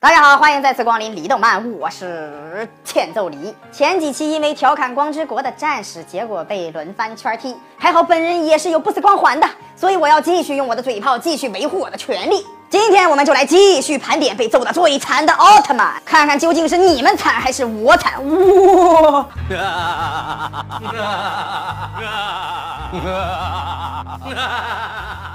[0.00, 3.52] 大家好，欢迎再次光临李动漫，我是欠揍李。
[3.72, 12.46] 前几期因为调侃光之国的战士，结果被轮番圈踢，还好本人也是有不死光环的，所以我要继续用我的嘴炮继续维护我的权利。
[12.70, 18.24] 今天我们就来继续盘点被揍的最惨的奥特曼，看看究竟是你们惨还是我惨。
[19.50, 19.58] 哇！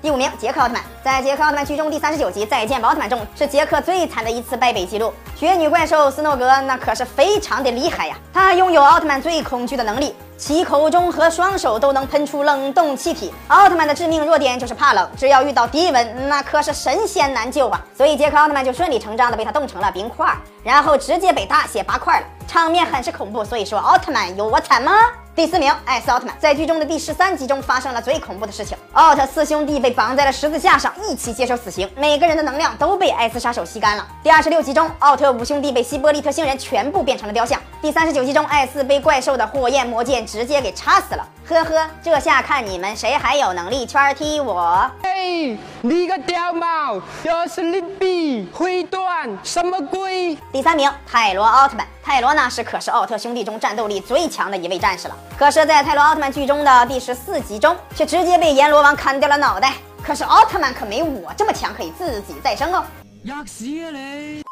[0.00, 0.82] 第五名，杰克奥特曼。
[1.02, 5.12] 在杰克奥特曼剧中第三十九集《再见吧，奥特曼》中，是杰克最惨的一次败北记录。
[5.34, 13.34] 雪女怪兽斯诺格那可是非常的厉害呀，他拥有奥特曼最恐惧的能力，其口中和双手都能喷出冷冻气体。
[13.48, 17.84] 奥特曼的致命弱点就是怕冷，只要遇到低温，那可是神仙难救啊！
[17.92, 23.44] 所以杰克奥特曼就顺理成章的被他冻成了冰块，然后直接被大卸八块了，场面很是恐怖。
[23.44, 24.92] 所以说，奥特曼有我惨吗？
[25.34, 28.78] 第四名，艾斯奥特曼在剧中的第十三集中发生了最恐怖的事情。
[28.92, 34.06] 奥特四兄弟被绑在了十字架上，一起接受死刑，每个人的能量都被艾斯杀手吸干了。
[34.22, 37.60] 第二十六集中，奥特五兄弟被希波利特星人全部变成了雕像。
[37.80, 41.24] 第三十九集中，艾斯被怪兽的火焰魔剑直接给插死了。
[41.46, 44.90] 呵呵，这下看你们谁还有能力圈踢我！
[45.00, 50.36] 嘿，你个屌毛，又是利比灰段，什么鬼？
[50.50, 51.86] 第三名，泰罗奥特曼。
[52.02, 55.16] 泰罗呢是可是奥特兄弟中战斗力最强的一位战士了。
[55.38, 59.74] 可是，在泰罗奥特曼剧中的第十四集中，却直接被阎罗王砍掉了脑袋。
[60.02, 62.84] 可是奥特曼可没我这么强，可以自己再生哦。
[63.24, 64.42] 吔屎啊你！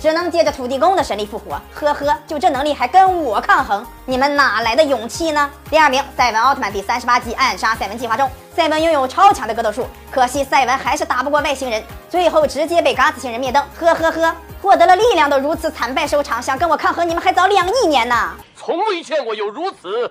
[0.00, 5.50] 只能借着土地公的神力复活，呵呵，就这能力还跟我抗衡，你们哪来的勇气呢？
[5.68, 18.30] 第二名，赛文奥特曼第三十八集暗杀赛文计划中，赛文拥有超强的格斗术，可惜赛文还是打不过外星人，最后直接被嘎子星人灭灯，呵呵呵，获得了力量都如此惨败收场，想跟我抗衡，你们还早两亿年呢！
[18.56, 20.10] 从未见过有如此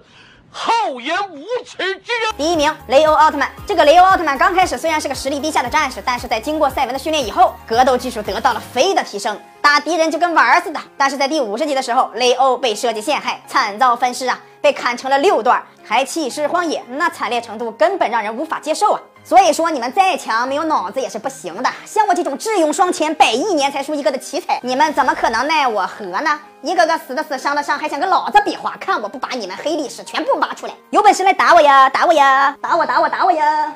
[0.52, 2.34] 厚颜无耻之人。
[2.38, 3.50] 第一名，雷欧奥特曼。
[3.68, 10.80] 这个雷欧奥特曼刚开始虽然是个实力低下的战士，但是在经过赛文的训练以后，格斗技术得到了飞的提升，打敌人就跟玩儿似的。
[10.98, 19.02] 但是在第五十集的时候，雷欧被设计陷害，惨遭分尸啊，被砍成了六段，还弃尸荒野，那惨烈程度根本让人无法接受啊！
[19.24, 21.70] 所以说，你们再强，没有脑子也是不行的。
[21.86, 26.40] 像我这种智勇双全、百亿年才出一个的奇才，你们怎么可能奈我何呢？
[26.62, 28.76] 一个个死的死，伤的伤，还想跟老子比划？
[28.80, 30.74] 看我不把你们黑历史全部挖出来！
[30.90, 33.74] 有本事来打我呀，打我呀，打我打我打我呀！